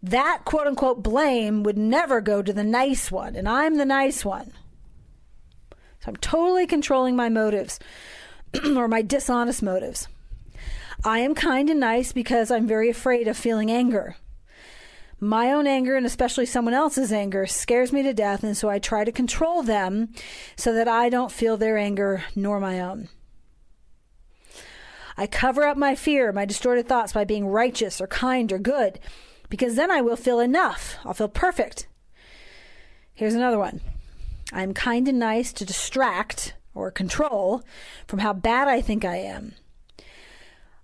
[0.00, 4.24] that quote unquote blame would never go to the nice one, and I'm the nice
[4.24, 4.52] one.
[5.72, 7.80] So I'm totally controlling my motives
[8.76, 10.06] or my dishonest motives.
[11.04, 14.16] I am kind and nice because I'm very afraid of feeling anger.
[15.20, 18.78] My own anger and especially someone else's anger scares me to death, and so I
[18.78, 20.10] try to control them
[20.56, 23.08] so that I don't feel their anger nor my own.
[25.16, 29.00] I cover up my fear, my distorted thoughts by being righteous or kind or good,
[29.48, 30.96] because then I will feel enough.
[31.04, 31.88] I'll feel perfect.
[33.12, 33.80] Here's another one
[34.52, 37.62] I'm kind and nice to distract or control
[38.06, 39.54] from how bad I think I am.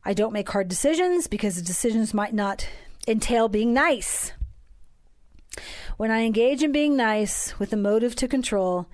[0.05, 2.69] I don't make hard decisions because the decisions might not
[3.09, 4.33] entail being nice.
[5.97, 8.87] When I engage in being nice with a motive to control,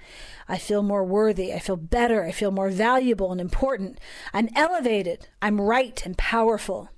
[0.46, 1.52] I feel more worthy.
[1.52, 2.24] I feel better.
[2.24, 3.98] I feel more valuable and important.
[4.34, 5.28] I'm elevated.
[5.40, 6.90] I'm right and powerful.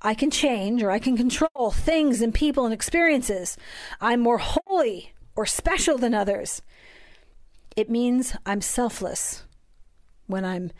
[0.00, 3.56] I can change or I can control things and people and experiences.
[4.00, 6.62] I'm more holy or special than others.
[7.76, 9.44] It means I'm selfless
[10.26, 10.70] when I'm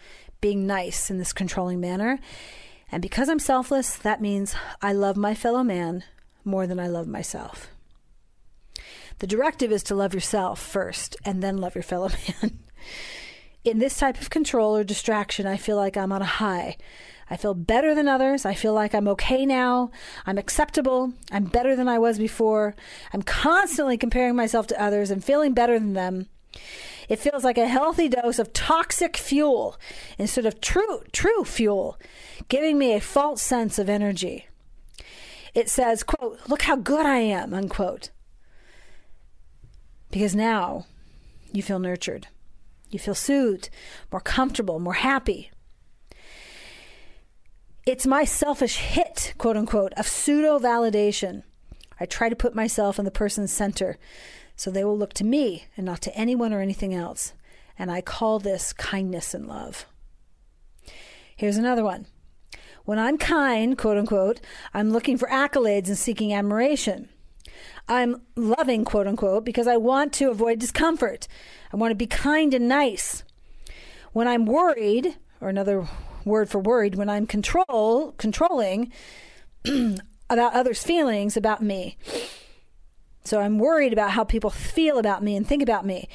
[0.40, 2.18] being nice in this controlling manner.
[2.90, 6.04] And because I'm selfless, that means I love my fellow man
[6.44, 7.68] more than I love myself.
[9.18, 12.08] The directive is to love yourself first and then love your fellow
[12.42, 12.58] man.
[13.64, 16.76] In this type of control or distraction, I feel like I'm on a high.
[17.30, 18.46] I feel better than others.
[18.46, 19.90] I feel like I'm okay now.
[20.24, 21.12] I'm acceptable.
[21.30, 22.74] I'm better than I was before.
[23.12, 26.28] I'm constantly comparing myself to others and feeling better than them.
[27.08, 29.78] It feels like a healthy dose of toxic fuel
[30.18, 31.98] instead of true true fuel,
[32.48, 34.46] giving me a false sense of energy.
[35.54, 38.10] It says, quote, look how good I am, unquote.
[40.10, 40.86] Because now
[41.52, 42.28] you feel nurtured.
[42.90, 43.70] You feel soothed,
[44.12, 45.50] more comfortable, more happy.
[47.86, 51.42] It's my selfish hit, quote unquote, of pseudo validation.
[51.98, 53.98] I try to put myself in the person's center
[54.58, 57.32] so they will look to me and not to anyone or anything else.
[57.78, 59.86] And I call this kindness and love.
[61.36, 62.06] Here's another one.
[62.84, 64.40] When I'm kind, quote unquote,
[64.74, 67.08] I'm looking for accolades and seeking admiration.
[67.86, 71.28] I'm loving, quote unquote, because I want to avoid discomfort.
[71.72, 73.22] I want to be kind and nice.
[74.12, 75.86] When I'm worried, or another
[76.24, 78.92] word for worried, when I'm control controlling
[80.28, 81.96] about others' feelings about me,
[83.28, 86.08] so I'm worried about how people feel about me and think about me.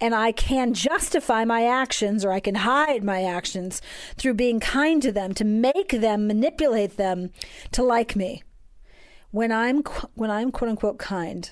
[0.00, 3.80] And I can justify my actions or I can hide my actions
[4.16, 7.30] through being kind to them, to make them, manipulate them
[7.72, 8.42] to like me.
[9.30, 9.82] When I'm,
[10.14, 11.50] when I'm quote unquote kind,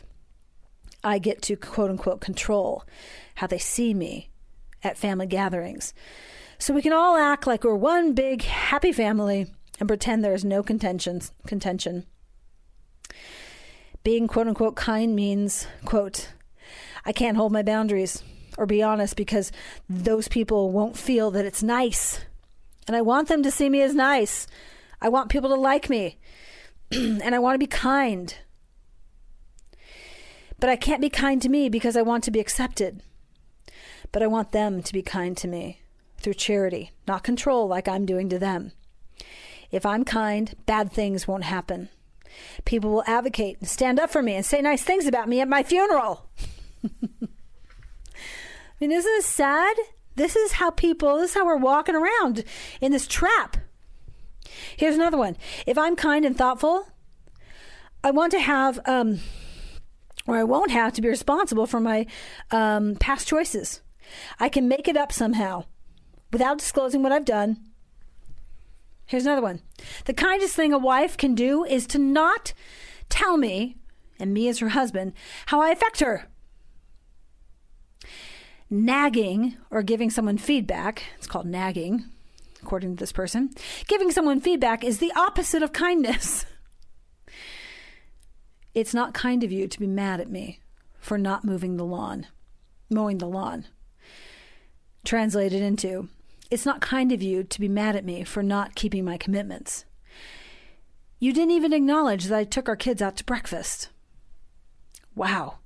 [1.04, 2.84] I get to quote unquote control
[3.36, 4.30] how they see me
[4.82, 5.94] at family gatherings.
[6.58, 10.44] So we can all act like we're one big happy family and pretend there is
[10.44, 12.06] no contentions, contention
[14.02, 16.30] being quote unquote kind means, quote,
[17.04, 18.22] I can't hold my boundaries
[18.58, 19.52] or be honest because
[19.88, 22.20] those people won't feel that it's nice.
[22.86, 24.46] And I want them to see me as nice.
[25.00, 26.18] I want people to like me.
[26.92, 28.36] and I want to be kind.
[30.58, 33.02] But I can't be kind to me because I want to be accepted.
[34.10, 35.80] But I want them to be kind to me
[36.18, 38.72] through charity, not control like I'm doing to them.
[39.70, 41.88] If I'm kind, bad things won't happen.
[42.64, 45.48] People will advocate and stand up for me and say nice things about me at
[45.48, 46.28] my funeral.
[46.84, 47.28] I
[48.80, 49.76] mean, isn't this sad?
[50.16, 52.44] This is how people, this is how we're walking around
[52.80, 53.56] in this trap.
[54.76, 55.36] Here's another one.
[55.66, 56.86] If I'm kind and thoughtful,
[58.04, 59.20] I want to have, um,
[60.26, 62.06] or I won't have to be responsible for my
[62.50, 63.80] um, past choices.
[64.38, 65.64] I can make it up somehow
[66.32, 67.71] without disclosing what I've done
[69.12, 69.60] Here's another one.
[70.06, 72.54] The kindest thing a wife can do is to not
[73.10, 73.76] tell me,
[74.18, 75.12] and me as her husband,
[75.44, 76.28] how I affect her.
[78.70, 82.06] Nagging or giving someone feedback, it's called nagging,
[82.62, 83.50] according to this person.
[83.86, 86.46] Giving someone feedback is the opposite of kindness.
[88.74, 90.60] It's not kind of you to be mad at me
[90.98, 92.26] for not moving the lawn,
[92.88, 93.66] mowing the lawn.
[95.04, 96.08] Translated into,
[96.52, 99.86] it's not kind of you to be mad at me for not keeping my commitments.
[101.18, 103.88] You didn't even acknowledge that I took our kids out to breakfast.
[105.14, 105.60] Wow.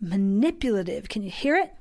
[0.00, 1.10] Manipulative.
[1.10, 1.74] Can you hear it?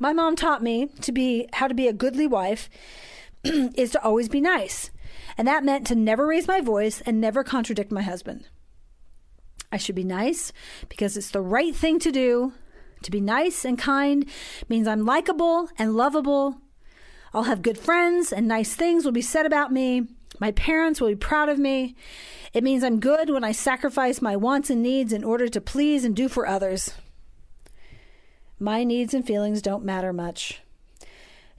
[0.00, 2.68] My mom taught me to be how to be a goodly wife
[3.44, 4.90] is to always be nice.
[5.36, 8.48] And that meant to never raise my voice and never contradict my husband.
[9.70, 10.52] I should be nice
[10.88, 12.52] because it's the right thing to do
[13.02, 14.28] to be nice and kind
[14.68, 16.60] means I'm likable and lovable.
[17.32, 20.06] I'll have good friends and nice things will be said about me.
[20.40, 21.94] My parents will be proud of me.
[22.52, 26.04] It means I'm good when I sacrifice my wants and needs in order to please
[26.04, 26.92] and do for others.
[28.58, 30.60] My needs and feelings don't matter much.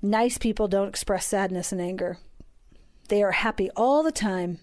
[0.02, 2.18] Nice people don't express sadness and anger.
[3.10, 4.60] They are happy all the time.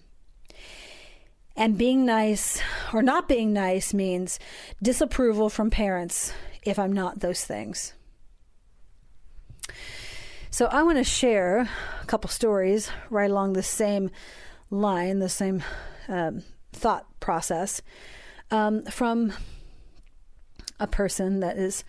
[1.55, 2.61] And being nice
[2.93, 4.39] or not being nice means
[4.81, 6.33] disapproval from parents
[6.67, 7.93] if I'm not those things.
[10.49, 11.69] So I want to share
[12.01, 14.09] a couple stories right along the same
[14.69, 15.63] line, the same
[16.07, 16.43] um,
[16.73, 17.81] thought process
[18.51, 19.33] um, from
[20.79, 21.83] a person that is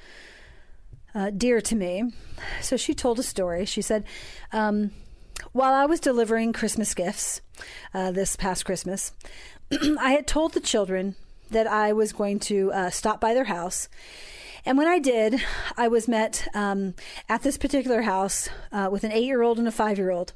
[1.14, 2.12] uh, dear to me.
[2.60, 3.64] So she told a story.
[3.64, 4.04] She said,
[4.52, 4.92] um,
[5.52, 7.40] while I was delivering Christmas gifts
[7.94, 9.12] uh, this past Christmas,
[10.00, 11.16] I had told the children
[11.50, 13.88] that I was going to uh, stop by their house
[14.64, 15.40] and when I did,
[15.76, 16.94] I was met um,
[17.28, 20.32] at this particular house uh, with an eight year old and a five year old.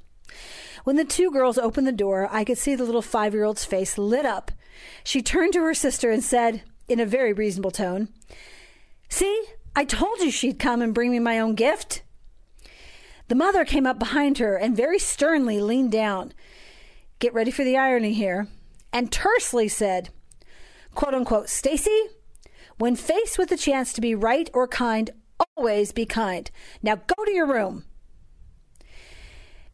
[0.84, 3.64] When the two girls opened the door, I could see the little five year old's
[3.64, 4.50] face lit up.
[5.04, 8.08] She turned to her sister and said, in a very reasonable tone,
[9.08, 9.44] See,
[9.76, 12.02] I told you she'd come and bring me my own gift.
[13.28, 16.32] The mother came up behind her and very sternly leaned down.
[17.18, 18.48] Get ready for the irony here.
[18.90, 20.08] And tersely said,
[20.94, 22.08] quote unquote, Stacy,
[22.83, 25.09] when faced with the chance to be right or kind,
[25.57, 26.51] always be kind.
[26.83, 27.85] Now go to your room.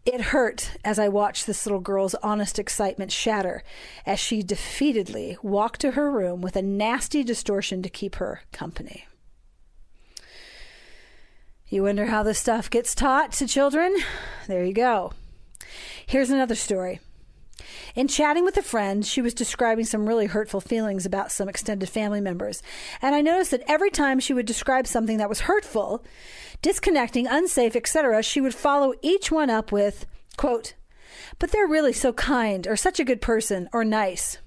[0.04, 3.62] It hurt as I watched this little girl's honest excitement shatter
[4.04, 9.06] as she defeatedly walked to her room with a nasty distortion to keep her company.
[11.66, 13.96] You wonder how this stuff gets taught to children?
[14.48, 15.14] There you go.
[16.04, 17.00] Here's another story.
[17.94, 21.88] In chatting with a friend, she was describing some really hurtful feelings about some extended
[21.88, 22.62] family members.
[23.02, 26.04] And I noticed that every time she would describe something that was hurtful,
[26.62, 30.06] disconnecting, unsafe, etc., she would follow each one up with,
[30.36, 30.74] quote,
[31.38, 34.38] but they're really so kind, or such a good person, or nice.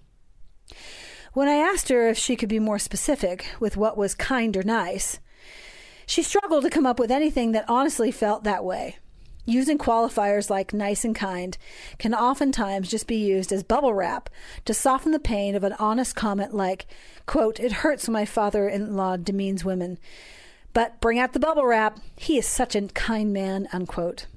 [1.34, 4.64] When I asked her if she could be more specific with what was kind or
[4.64, 5.20] nice,
[6.06, 8.98] she struggled to come up with anything that honestly felt that way.
[9.46, 11.58] Using qualifiers like nice and kind
[11.98, 14.30] can oftentimes just be used as bubble wrap
[14.66, 16.86] to soften the pain of an honest comment like,
[17.26, 19.98] quote, it hurts when my father in law demeans women.
[20.74, 22.00] But bring out the bubble wrap.
[22.16, 24.28] He is such a kind man, unquote.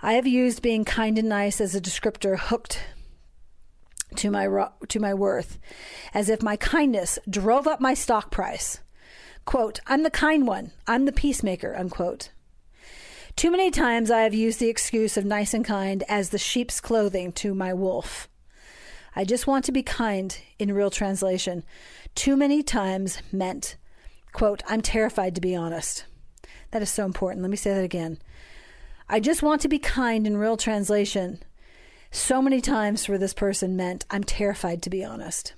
[0.00, 2.80] I have used being kind and nice as a descriptor hooked
[4.16, 5.58] to my to my worth,
[6.12, 8.80] as if my kindness drove up my stock price.
[9.44, 12.30] Quote, I'm the kind one, I'm the peacemaker, unquote.
[13.36, 16.80] Too many times I have used the excuse of nice and kind as the sheep's
[16.80, 18.28] clothing to my wolf.
[19.16, 21.64] I just want to be kind in real translation.
[22.14, 23.76] Too many times meant,
[24.32, 26.04] quote, I'm terrified to be honest.
[26.70, 27.42] That is so important.
[27.42, 28.18] Let me say that again.
[29.08, 31.40] I just want to be kind in real translation.
[32.12, 35.54] So many times for this person meant, I'm terrified to be honest.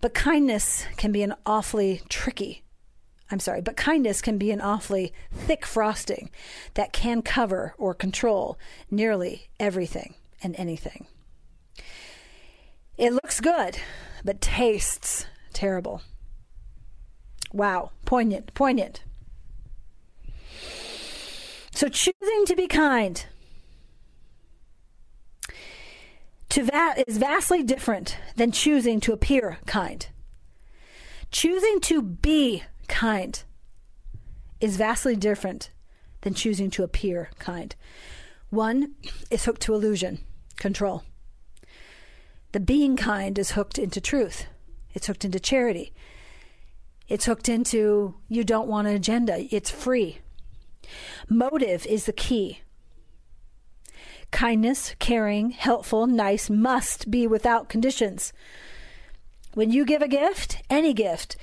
[0.00, 2.64] But kindness can be an awfully tricky
[3.30, 6.30] I'm sorry, but kindness can be an awfully thick frosting
[6.74, 8.58] that can cover or control
[8.90, 11.06] nearly everything and anything.
[12.98, 13.78] It looks good,
[14.24, 16.02] but tastes terrible.
[17.52, 19.04] Wow, poignant, poignant.
[21.72, 23.24] So choosing to be kind
[26.50, 30.06] to that is vastly different than choosing to appear kind.
[31.30, 33.42] Choosing to be kind
[34.60, 35.70] is vastly different
[36.20, 37.74] than choosing to appear kind.
[38.50, 38.94] One
[39.30, 40.18] is hooked to illusion,
[40.56, 41.04] control.
[42.52, 44.46] The being kind is hooked into truth,
[44.92, 45.94] it's hooked into charity,
[47.08, 50.18] it's hooked into you don't want an agenda, it's free.
[51.28, 52.60] Motive is the key.
[54.32, 58.32] Kindness, caring, helpful, nice must be without conditions.
[59.54, 61.36] When you give a gift, any gift,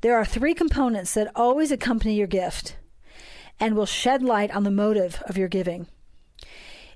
[0.00, 2.76] there are three components that always accompany your gift
[3.58, 5.86] and will shed light on the motive of your giving.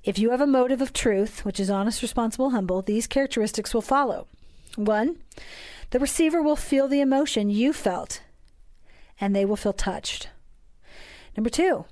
[0.03, 3.81] If you have a motive of truth, which is honest, responsible, humble, these characteristics will
[3.81, 4.27] follow.
[4.75, 5.17] One,
[5.91, 8.21] the receiver will feel the emotion you felt
[9.19, 10.29] and they will feel touched.
[11.37, 11.85] Number two,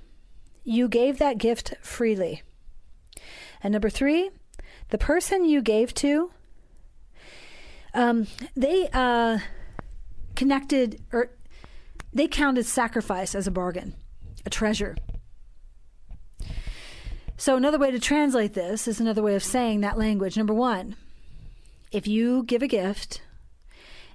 [0.64, 2.42] you gave that gift freely.
[3.62, 4.30] And number three,
[4.90, 6.30] the person you gave to,
[7.94, 9.38] um, they, uh,
[10.42, 11.30] connected or
[12.12, 13.94] they counted sacrifice as a bargain,
[14.44, 14.96] a treasure.
[17.36, 20.36] So, another way to translate this is another way of saying that language.
[20.36, 20.96] Number one,
[21.92, 23.22] if you give a gift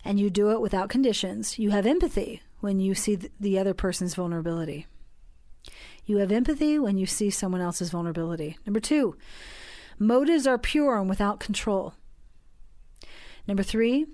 [0.03, 4.15] and you do it without conditions, you have empathy when you see the other person's
[4.15, 4.86] vulnerability.
[6.05, 8.57] You have empathy when you see someone else's vulnerability.
[8.65, 9.15] Number two,
[9.97, 11.93] motives are pure and without control.
[13.47, 14.07] Number three,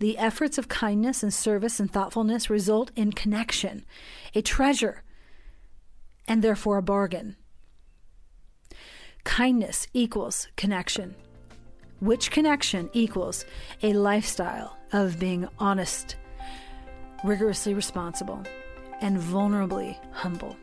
[0.00, 3.84] the efforts of kindness and service and thoughtfulness result in connection,
[4.34, 5.02] a treasure,
[6.26, 7.36] and therefore a bargain.
[9.24, 11.14] Kindness equals connection,
[12.00, 13.44] which connection equals
[13.82, 16.16] a lifestyle of being honest,
[17.22, 18.42] rigorously responsible,
[19.02, 20.56] and vulnerably humble.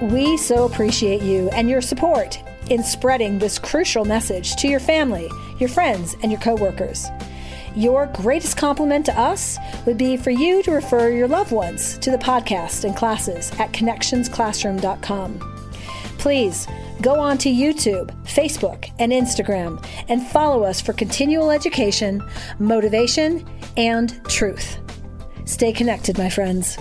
[0.00, 5.30] We so appreciate you and your support in spreading this crucial message to your family,
[5.58, 7.06] your friends, and your coworkers.
[7.74, 12.10] Your greatest compliment to us would be for you to refer your loved ones to
[12.10, 15.56] the podcast and classes at connexionsclassroom.com.
[16.18, 16.66] Please
[17.02, 22.22] go on to YouTube, Facebook, and Instagram and follow us for continual education,
[22.58, 23.46] motivation,
[23.76, 24.78] and truth.
[25.44, 26.78] Stay connected, my friends.